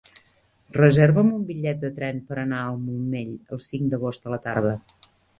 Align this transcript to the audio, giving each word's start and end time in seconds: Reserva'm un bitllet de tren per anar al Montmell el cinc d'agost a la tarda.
Reserva'm 0.75 1.27
un 1.39 1.41
bitllet 1.49 1.83
de 1.83 1.91
tren 1.99 2.21
per 2.29 2.37
anar 2.43 2.61
al 2.69 2.79
Montmell 2.85 3.29
el 3.57 3.61
cinc 3.65 3.91
d'agost 3.93 4.25
a 4.27 4.33
la 4.35 4.41
tarda. 4.47 4.73